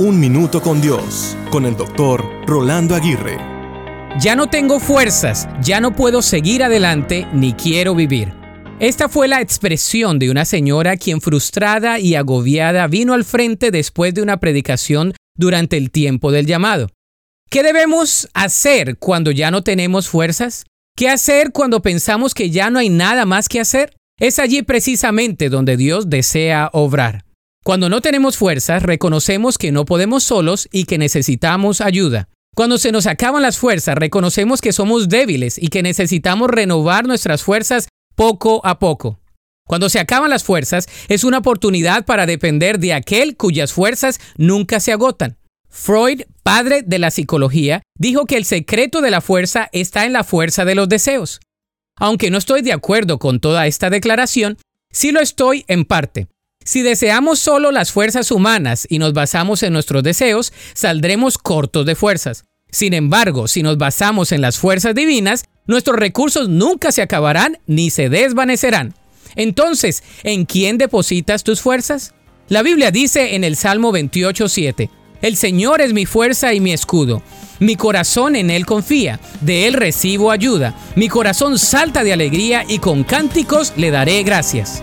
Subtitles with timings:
[0.00, 3.36] Un Minuto con Dios, con el doctor Rolando Aguirre.
[4.18, 8.32] Ya no tengo fuerzas, ya no puedo seguir adelante ni quiero vivir.
[8.78, 14.14] Esta fue la expresión de una señora quien frustrada y agobiada vino al frente después
[14.14, 16.88] de una predicación durante el tiempo del llamado.
[17.50, 20.64] ¿Qué debemos hacer cuando ya no tenemos fuerzas?
[20.96, 23.92] ¿Qué hacer cuando pensamos que ya no hay nada más que hacer?
[24.18, 27.26] Es allí precisamente donde Dios desea obrar.
[27.62, 32.28] Cuando no tenemos fuerzas, reconocemos que no podemos solos y que necesitamos ayuda.
[32.56, 37.42] Cuando se nos acaban las fuerzas, reconocemos que somos débiles y que necesitamos renovar nuestras
[37.42, 39.20] fuerzas poco a poco.
[39.66, 44.80] Cuando se acaban las fuerzas, es una oportunidad para depender de aquel cuyas fuerzas nunca
[44.80, 45.36] se agotan.
[45.68, 50.24] Freud, padre de la psicología, dijo que el secreto de la fuerza está en la
[50.24, 51.40] fuerza de los deseos.
[51.96, 54.56] Aunque no estoy de acuerdo con toda esta declaración,
[54.90, 56.26] sí lo estoy en parte.
[56.64, 61.94] Si deseamos solo las fuerzas humanas y nos basamos en nuestros deseos, saldremos cortos de
[61.94, 62.44] fuerzas.
[62.70, 67.90] Sin embargo, si nos basamos en las fuerzas divinas, nuestros recursos nunca se acabarán ni
[67.90, 68.94] se desvanecerán.
[69.36, 72.14] Entonces, ¿en quién depositas tus fuerzas?
[72.48, 74.90] La Biblia dice en el Salmo 28.7,
[75.22, 77.22] El Señor es mi fuerza y mi escudo.
[77.58, 80.74] Mi corazón en Él confía, de Él recibo ayuda.
[80.94, 84.82] Mi corazón salta de alegría y con cánticos le daré gracias.